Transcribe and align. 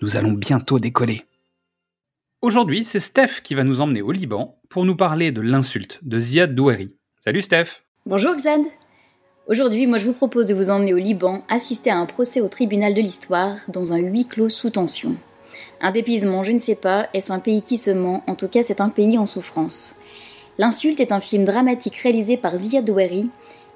nous 0.00 0.16
allons 0.16 0.32
bientôt 0.32 0.78
décoller. 0.78 1.24
Aujourd'hui, 2.40 2.84
c'est 2.84 3.00
Steph 3.00 3.40
qui 3.42 3.54
va 3.54 3.64
nous 3.64 3.80
emmener 3.80 4.02
au 4.02 4.12
Liban 4.12 4.58
pour 4.68 4.84
nous 4.84 4.96
parler 4.96 5.32
de 5.32 5.40
l'insulte 5.40 5.98
de 6.02 6.20
Ziad 6.20 6.54
Doueri. 6.54 6.92
Salut 7.24 7.42
Steph 7.42 7.82
Bonjour 8.06 8.34
Xad 8.36 8.60
Aujourd'hui, 9.48 9.86
moi 9.86 9.98
je 9.98 10.04
vous 10.04 10.12
propose 10.12 10.46
de 10.46 10.54
vous 10.54 10.70
emmener 10.70 10.94
au 10.94 10.98
Liban 10.98 11.42
assister 11.48 11.90
à 11.90 11.96
un 11.96 12.06
procès 12.06 12.40
au 12.40 12.48
tribunal 12.48 12.94
de 12.94 13.00
l'histoire 13.00 13.56
dans 13.68 13.92
un 13.92 13.98
huis 13.98 14.26
clos 14.26 14.50
sous 14.50 14.70
tension. 14.70 15.16
Un 15.80 15.90
dépisement, 15.90 16.44
je 16.44 16.52
ne 16.52 16.58
sais 16.58 16.76
pas, 16.76 17.08
est-ce 17.14 17.32
un 17.32 17.40
pays 17.40 17.62
qui 17.62 17.76
se 17.76 17.90
ment? 17.90 18.22
En 18.26 18.34
tout 18.34 18.48
cas, 18.48 18.62
c'est 18.62 18.80
un 18.80 18.90
pays 18.90 19.18
en 19.18 19.26
souffrance. 19.26 19.96
L'insulte 20.58 21.00
est 21.00 21.12
un 21.12 21.20
film 21.20 21.44
dramatique 21.44 21.96
réalisé 21.96 22.36
par 22.36 22.56
Ziad 22.56 22.84
Doueri, 22.84 23.30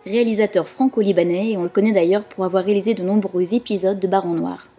réalisateur 0.06 0.68
franco-libanais, 0.68 1.52
et 1.52 1.56
on 1.56 1.62
le 1.62 1.68
connaît 1.68 1.92
d'ailleurs 1.92 2.24
pour 2.24 2.44
avoir 2.44 2.64
réalisé 2.64 2.94
de 2.94 3.02
nombreux 3.02 3.54
épisodes 3.54 3.98
de 3.98 4.08
Baron 4.08 4.34
Noir. 4.34 4.71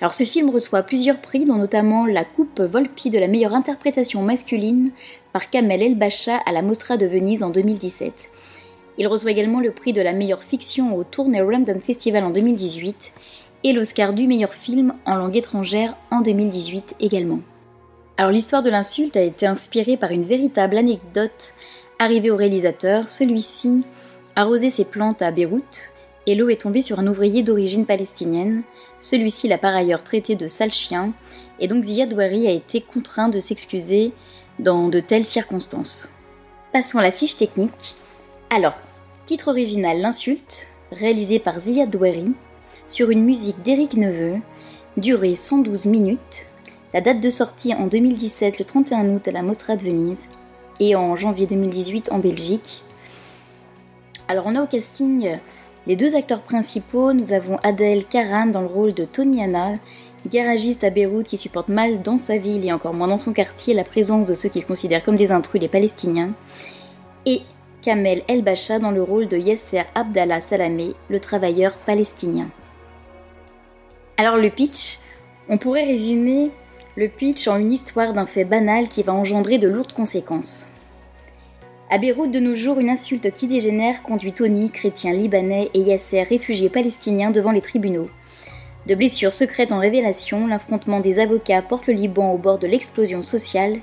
Alors 0.00 0.14
ce 0.14 0.22
film 0.22 0.50
reçoit 0.50 0.82
plusieurs 0.82 1.20
prix, 1.20 1.44
dont 1.44 1.56
notamment 1.56 2.06
la 2.06 2.24
Coupe 2.24 2.60
Volpi 2.60 3.10
de 3.10 3.18
la 3.18 3.26
meilleure 3.26 3.54
interprétation 3.54 4.22
masculine 4.22 4.92
par 5.32 5.50
Kamel 5.50 5.82
El-Bacha 5.82 6.36
à 6.46 6.52
la 6.52 6.62
Mostra 6.62 6.96
de 6.96 7.06
Venise 7.06 7.42
en 7.42 7.50
2017. 7.50 8.30
Il 8.98 9.08
reçoit 9.08 9.32
également 9.32 9.60
le 9.60 9.72
prix 9.72 9.92
de 9.92 10.02
la 10.02 10.12
meilleure 10.12 10.42
fiction 10.44 10.96
au 10.96 11.02
Tournai 11.02 11.40
Random 11.40 11.80
Festival 11.80 12.24
en 12.24 12.30
2018 12.30 13.12
et 13.64 13.72
l'Oscar 13.72 14.12
du 14.12 14.28
meilleur 14.28 14.54
film 14.54 14.94
en 15.04 15.16
langue 15.16 15.36
étrangère 15.36 15.96
en 16.12 16.20
2018 16.20 16.96
également. 17.00 17.40
Alors 18.16 18.30
l'histoire 18.30 18.62
de 18.62 18.70
l'insulte 18.70 19.16
a 19.16 19.22
été 19.22 19.46
inspirée 19.46 19.96
par 19.96 20.12
une 20.12 20.22
véritable 20.22 20.78
anecdote 20.78 21.54
arrivée 21.98 22.30
au 22.30 22.36
réalisateur. 22.36 23.08
Celui-ci 23.08 23.82
arrosait 24.36 24.70
ses 24.70 24.84
plantes 24.84 25.22
à 25.22 25.32
Beyrouth 25.32 25.92
et 26.28 26.34
l'eau 26.34 26.50
est 26.50 26.60
tombée 26.60 26.82
sur 26.82 27.00
un 27.00 27.06
ouvrier 27.06 27.42
d'origine 27.42 27.86
palestinienne. 27.86 28.62
Celui-ci 29.00 29.48
l'a 29.48 29.56
par 29.56 29.74
ailleurs 29.74 30.04
traité 30.04 30.34
de 30.34 30.46
sale 30.46 30.74
chien, 30.74 31.14
et 31.58 31.68
donc 31.68 31.84
Ziad 31.84 32.10
Douari 32.10 32.46
a 32.46 32.52
été 32.52 32.82
contraint 32.82 33.30
de 33.30 33.40
s'excuser 33.40 34.12
dans 34.58 34.88
de 34.88 35.00
telles 35.00 35.24
circonstances. 35.24 36.12
Passons 36.70 36.98
à 36.98 37.02
la 37.02 37.12
fiche 37.12 37.36
technique. 37.36 37.94
Alors, 38.50 38.74
titre 39.24 39.48
original 39.48 40.02
L'insulte, 40.02 40.68
réalisé 40.92 41.38
par 41.38 41.58
Ziad 41.60 41.88
Douari, 41.88 42.34
sur 42.88 43.08
une 43.08 43.24
musique 43.24 43.62
d'Éric 43.62 43.94
Neveu, 43.94 44.36
durée 44.98 45.34
112 45.34 45.86
minutes, 45.86 46.46
la 46.92 47.00
date 47.00 47.20
de 47.20 47.30
sortie 47.30 47.72
en 47.72 47.86
2017 47.86 48.58
le 48.58 48.66
31 48.66 49.08
août 49.14 49.26
à 49.28 49.30
la 49.30 49.40
Mostra 49.40 49.76
de 49.76 49.82
Venise 49.82 50.28
et 50.78 50.94
en 50.94 51.16
janvier 51.16 51.46
2018 51.46 52.12
en 52.12 52.18
Belgique. 52.18 52.82
Alors 54.28 54.44
on 54.46 54.56
a 54.56 54.62
au 54.62 54.66
casting 54.66 55.38
les 55.88 55.96
deux 55.96 56.14
acteurs 56.16 56.42
principaux, 56.42 57.14
nous 57.14 57.32
avons 57.32 57.56
Adèle 57.62 58.04
Karan 58.04 58.46
dans 58.46 58.60
le 58.60 58.66
rôle 58.66 58.92
de 58.92 59.06
Tony 59.06 59.42
Anna, 59.42 59.78
garagiste 60.28 60.84
à 60.84 60.90
Beyrouth 60.90 61.26
qui 61.26 61.38
supporte 61.38 61.68
mal 61.68 62.02
dans 62.02 62.18
sa 62.18 62.36
ville 62.36 62.66
et 62.66 62.72
encore 62.72 62.92
moins 62.92 63.08
dans 63.08 63.16
son 63.16 63.32
quartier 63.32 63.72
la 63.72 63.84
présence 63.84 64.26
de 64.26 64.34
ceux 64.34 64.50
qu'il 64.50 64.66
considère 64.66 65.02
comme 65.02 65.16
des 65.16 65.32
intrus, 65.32 65.62
les 65.62 65.68
Palestiniens, 65.68 66.34
et 67.24 67.40
Kamel 67.80 68.22
El 68.28 68.42
Bacha 68.42 68.78
dans 68.78 68.90
le 68.90 69.02
rôle 69.02 69.28
de 69.28 69.38
Yasser 69.38 69.84
Abdallah 69.94 70.42
Salamé, 70.42 70.94
le 71.08 71.20
travailleur 71.20 71.72
palestinien. 71.78 72.50
Alors 74.18 74.36
le 74.36 74.50
pitch, 74.50 74.98
on 75.48 75.56
pourrait 75.56 75.86
résumer 75.86 76.50
le 76.96 77.08
pitch 77.08 77.48
en 77.48 77.56
une 77.56 77.72
histoire 77.72 78.12
d'un 78.12 78.26
fait 78.26 78.44
banal 78.44 78.88
qui 78.88 79.02
va 79.02 79.14
engendrer 79.14 79.56
de 79.56 79.68
lourdes 79.68 79.94
conséquences. 79.94 80.72
À 81.90 81.96
Beyrouth, 81.96 82.30
de 82.30 82.38
nos 82.38 82.54
jours, 82.54 82.80
une 82.80 82.90
insulte 82.90 83.30
qui 83.32 83.46
dégénère 83.46 84.02
conduit 84.02 84.34
Tony, 84.34 84.70
chrétien 84.70 85.14
libanais, 85.14 85.70
et 85.72 85.80
Yasser, 85.80 86.22
réfugié 86.22 86.68
palestinien, 86.68 87.30
devant 87.30 87.50
les 87.50 87.62
tribunaux. 87.62 88.10
De 88.86 88.94
blessures 88.94 89.32
secrètes 89.32 89.72
en 89.72 89.78
révélation, 89.78 90.46
l'affrontement 90.46 91.00
des 91.00 91.18
avocats 91.18 91.62
porte 91.62 91.86
le 91.86 91.94
Liban 91.94 92.32
au 92.32 92.36
bord 92.36 92.58
de 92.58 92.66
l'explosion 92.66 93.22
sociale, 93.22 93.78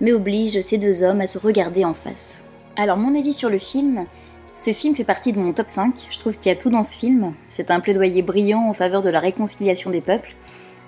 mais 0.00 0.12
oblige 0.12 0.58
ces 0.62 0.78
deux 0.78 1.02
hommes 1.02 1.20
à 1.20 1.26
se 1.26 1.36
regarder 1.36 1.84
en 1.84 1.92
face. 1.92 2.46
Alors, 2.76 2.96
mon 2.96 3.18
avis 3.18 3.34
sur 3.34 3.50
le 3.50 3.58
film 3.58 4.06
ce 4.52 4.72
film 4.72 4.96
fait 4.96 5.04
partie 5.04 5.32
de 5.32 5.38
mon 5.38 5.52
top 5.52 5.70
5. 5.70 5.94
Je 6.10 6.18
trouve 6.18 6.36
qu'il 6.36 6.50
y 6.50 6.52
a 6.52 6.58
tout 6.58 6.70
dans 6.70 6.82
ce 6.82 6.96
film. 6.96 7.32
C'est 7.48 7.70
un 7.70 7.80
plaidoyer 7.80 8.20
brillant 8.20 8.68
en 8.68 8.74
faveur 8.74 9.00
de 9.00 9.08
la 9.08 9.20
réconciliation 9.20 9.90
des 9.90 10.00
peuples. 10.00 10.34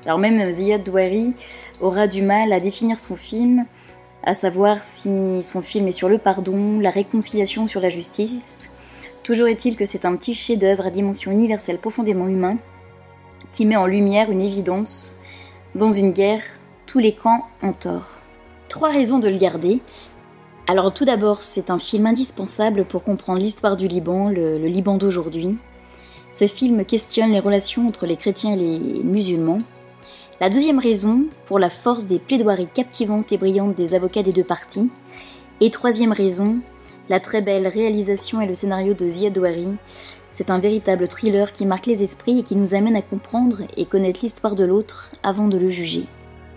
Alors 0.04 0.18
même 0.18 0.50
Ziad 0.50 0.82
Douari 0.82 1.32
aura 1.80 2.08
du 2.08 2.22
mal 2.22 2.52
à 2.52 2.60
définir 2.60 2.98
son 2.98 3.14
film, 3.14 3.66
à 4.24 4.34
savoir 4.34 4.82
si 4.82 5.42
son 5.42 5.62
film 5.62 5.88
est 5.88 5.92
sur 5.92 6.08
le 6.08 6.18
pardon, 6.18 6.78
la 6.78 6.90
réconciliation, 6.90 7.66
sur 7.66 7.80
la 7.80 7.88
justice. 7.88 8.70
Toujours 9.22 9.48
est-il 9.48 9.76
que 9.76 9.84
c'est 9.84 10.04
un 10.04 10.16
petit 10.16 10.34
chef-d'œuvre 10.34 10.86
à 10.86 10.90
dimension 10.90 11.30
universelle 11.30 11.78
profondément 11.78 12.28
humain, 12.28 12.58
qui 13.52 13.66
met 13.66 13.76
en 13.76 13.86
lumière 13.86 14.30
une 14.30 14.40
évidence. 14.40 15.16
Dans 15.74 15.90
une 15.90 16.12
guerre, 16.12 16.42
tous 16.86 16.98
les 16.98 17.14
camps 17.14 17.46
ont 17.62 17.72
tort. 17.72 18.18
Trois 18.68 18.90
raisons 18.90 19.18
de 19.18 19.28
le 19.28 19.38
garder. 19.38 19.80
Alors 20.68 20.92
tout 20.94 21.04
d'abord, 21.04 21.42
c'est 21.42 21.70
un 21.70 21.78
film 21.78 22.06
indispensable 22.06 22.84
pour 22.84 23.04
comprendre 23.04 23.40
l'histoire 23.40 23.76
du 23.76 23.88
Liban, 23.88 24.28
le, 24.28 24.58
le 24.58 24.66
Liban 24.66 24.96
d'aujourd'hui. 24.96 25.56
Ce 26.32 26.46
film 26.46 26.84
questionne 26.84 27.32
les 27.32 27.40
relations 27.40 27.86
entre 27.86 28.06
les 28.06 28.16
chrétiens 28.16 28.54
et 28.54 28.56
les 28.56 29.02
musulmans, 29.02 29.60
la 30.42 30.50
deuxième 30.50 30.80
raison, 30.80 31.26
pour 31.46 31.60
la 31.60 31.70
force 31.70 32.06
des 32.06 32.18
plaidoiries 32.18 32.66
captivantes 32.66 33.30
et 33.30 33.38
brillantes 33.38 33.76
des 33.76 33.94
avocats 33.94 34.24
des 34.24 34.32
deux 34.32 34.42
parties. 34.42 34.90
Et 35.60 35.70
troisième 35.70 36.10
raison, 36.10 36.58
la 37.08 37.20
très 37.20 37.42
belle 37.42 37.68
réalisation 37.68 38.40
et 38.40 38.46
le 38.48 38.54
scénario 38.54 38.92
de 38.92 39.08
Ziad 39.08 39.32
Douari. 39.32 39.68
C'est 40.32 40.50
un 40.50 40.58
véritable 40.58 41.06
thriller 41.06 41.52
qui 41.52 41.64
marque 41.64 41.86
les 41.86 42.02
esprits 42.02 42.40
et 42.40 42.42
qui 42.42 42.56
nous 42.56 42.74
amène 42.74 42.96
à 42.96 43.02
comprendre 43.02 43.58
et 43.76 43.84
connaître 43.84 44.18
l'histoire 44.24 44.56
de 44.56 44.64
l'autre 44.64 45.12
avant 45.22 45.46
de 45.46 45.58
le 45.58 45.68
juger. 45.68 46.06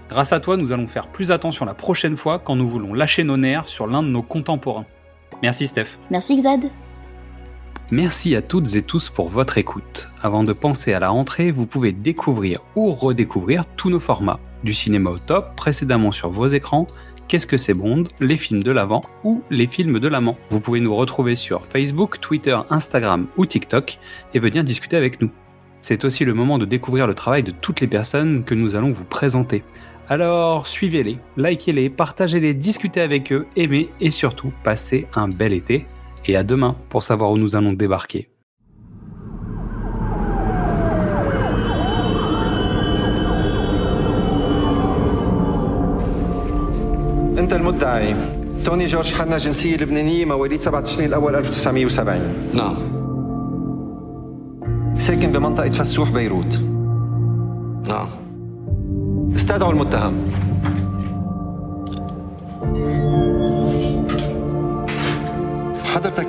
Grâce 0.09 0.33
à 0.33 0.39
toi, 0.39 0.57
nous 0.57 0.71
allons 0.71 0.87
faire 0.87 1.05
plus 1.09 1.29
attention 1.29 1.63
la 1.63 1.75
prochaine 1.75 2.17
fois 2.17 2.39
quand 2.39 2.55
nous 2.55 2.67
voulons 2.67 2.95
lâcher 2.95 3.23
nos 3.23 3.37
nerfs 3.37 3.67
sur 3.67 3.85
l'un 3.85 4.01
de 4.01 4.07
nos 4.07 4.23
contemporains. 4.23 4.87
Merci 5.43 5.67
Steph. 5.67 5.99
Merci 6.09 6.37
Xad. 6.37 6.71
Merci 7.91 8.35
à 8.35 8.41
toutes 8.41 8.75
et 8.75 8.81
tous 8.81 9.09
pour 9.09 9.29
votre 9.29 9.59
écoute. 9.59 10.09
Avant 10.23 10.43
de 10.43 10.53
penser 10.53 10.93
à 10.93 10.99
la 10.99 11.09
rentrée, 11.09 11.51
vous 11.51 11.67
pouvez 11.67 11.91
découvrir 11.91 12.61
ou 12.75 12.91
redécouvrir 12.91 13.63
tous 13.77 13.91
nos 13.91 13.99
formats. 13.99 14.39
Du 14.63 14.73
cinéma 14.73 15.11
au 15.11 15.19
top, 15.19 15.55
précédemment 15.55 16.11
sur 16.11 16.31
vos 16.31 16.47
écrans, 16.47 16.87
Qu'est-ce 17.27 17.47
que 17.47 17.57
c'est 17.57 17.73
Bond, 17.73 18.03
les 18.19 18.37
films 18.37 18.61
de 18.61 18.69
l'avant 18.69 19.03
ou 19.23 19.41
les 19.49 19.65
films 19.65 19.99
de 19.99 20.07
l'amant. 20.07 20.37
Vous 20.51 20.59
pouvez 20.59 20.79
nous 20.79 20.95
retrouver 20.95 21.35
sur 21.35 21.65
Facebook, 21.65 22.19
Twitter, 22.21 22.57
Instagram 22.69 23.25
ou 23.35 23.47
TikTok 23.47 23.97
et 24.35 24.39
venir 24.39 24.63
discuter 24.63 24.95
avec 24.95 25.21
nous. 25.21 25.31
C'est 25.79 26.05
aussi 26.05 26.23
le 26.23 26.35
moment 26.35 26.59
de 26.59 26.65
découvrir 26.65 27.07
le 27.07 27.15
travail 27.15 27.41
de 27.41 27.51
toutes 27.51 27.81
les 27.81 27.87
personnes 27.87 28.43
que 28.43 28.53
nous 28.53 28.75
allons 28.75 28.91
vous 28.91 29.05
présenter. 29.05 29.63
Alors 30.07 30.67
suivez-les, 30.67 31.17
likez-les, 31.35 31.89
partagez-les, 31.89 32.53
discutez 32.53 33.01
avec 33.01 33.31
eux, 33.33 33.47
aimez 33.55 33.89
et 33.99 34.11
surtout 34.11 34.53
passez 34.63 35.07
un 35.15 35.27
bel 35.27 35.53
été 35.53 35.87
et 36.26 36.36
à 36.36 36.42
demain 36.44 36.76
pour 36.88 37.02
savoir 37.02 37.30
où 37.30 37.38
nous 37.38 37.56
allons 37.56 37.72
débarquer. 37.72 38.28
انت 47.38 47.52
المدعي 47.52 48.14
توني 48.64 48.86
جورج 48.86 49.14
حنا 49.14 49.38
جنسية 49.38 49.76
لبنانية 49.76 50.24
مواليد 50.24 50.60
7 50.60 50.80
تشرين 50.80 51.08
الأول 51.08 51.36
1970 51.36 52.20
نعم 52.54 52.76
ساكن 54.98 55.32
بمنطقة 55.32 55.70
فسوح 55.70 56.10
بيروت 56.10 56.58
نعم 57.88 58.08
استدعوا 59.36 59.72
المتهم 59.72 60.14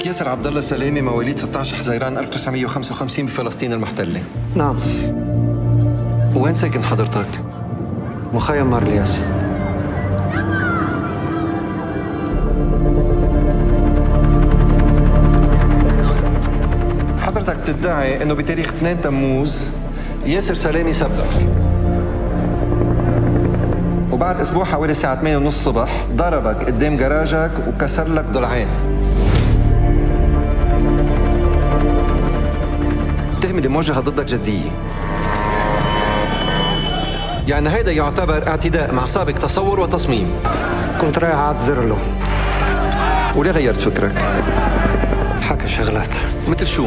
حضرتك 0.07 0.19
ياسر 0.19 0.29
عبد 0.29 0.47
الله 0.47 0.61
سلامي 0.61 1.01
مواليد 1.01 1.39
16 1.39 1.77
حزيران 1.77 2.19
1955 2.19 3.27
بفلسطين 3.27 3.73
المحتلة. 3.73 4.23
نعم. 4.55 4.77
وين 6.35 6.55
ساكن 6.55 6.83
حضرتك؟ 6.83 7.27
مخيم 8.33 8.71
مارلياس 8.71 9.25
حضرتك 17.21 17.57
بتدعي 17.57 18.23
إنه 18.23 18.35
بتاريخ 18.35 18.67
2 18.67 19.01
تموز 19.01 19.69
ياسر 20.27 20.55
سلامي 20.55 20.93
سبق. 20.93 21.31
وبعد 24.13 24.41
أسبوع 24.41 24.65
حوالي 24.65 24.91
الساعة 24.91 25.21
8 25.21 25.37
ونص 25.37 25.47
الصبح 25.47 26.07
ضربك 26.17 26.65
قدام 26.65 26.97
جراجك 26.97 27.53
وكسر 27.69 28.09
لك 28.15 28.25
ضلعين. 28.25 28.67
التهمة 33.57 33.67
اللي 33.67 33.69
موجهة 33.69 34.01
ضدك 34.01 34.25
جدية. 34.25 34.71
يعني 37.49 37.69
هيدا 37.69 37.93
يعتبر 37.93 38.49
اعتداء 38.49 38.93
مع 38.93 39.07
سابق 39.07 39.33
تصور 39.33 39.81
وتصميم. 39.81 40.31
كنت 41.01 41.19
رايح 41.19 41.35
أعتذر 41.35 41.81
له. 41.81 41.99
وليه 43.35 43.51
غيرت 43.51 43.81
فكرك؟ 43.81 44.15
حكى 45.43 45.69
شغلات. 45.69 46.15
مثل 46.49 46.67
شو؟ 46.67 46.87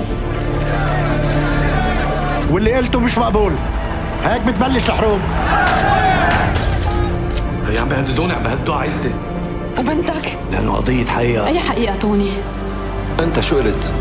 واللي 2.52 2.74
قلته 2.74 3.00
مش 3.00 3.18
مقبول. 3.18 3.54
هيك 4.24 4.42
بتبلش 4.42 4.90
الحروب. 4.90 5.20
هي 7.68 7.80
عم 7.80 7.90
بيهددوني 7.90 8.34
عم 8.34 8.44
بيهددوا 8.44 8.76
عائلتي. 8.76 9.12
وبنتك؟ 9.78 10.38
لأنه 10.52 10.74
قضية 10.76 11.06
حقيقة. 11.06 11.48
أي 11.48 11.60
حقيقة 11.60 11.96
توني؟ 11.96 12.32
أنت 13.20 13.40
شو 13.40 13.58
قلت؟ 13.58 13.92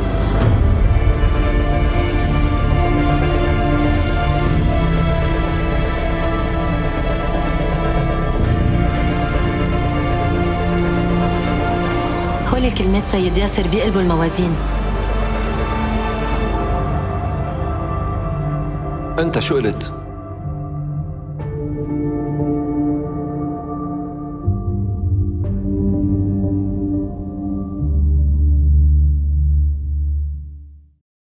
هول 12.68 12.76
الكلمات 12.76 13.04
سيد 13.04 13.36
ياسر 13.36 13.66
بيقلبوا 13.66 14.00
الموازين 14.00 14.56
أنت 19.18 19.38
شو 19.38 19.54
قلت؟ 19.54 19.92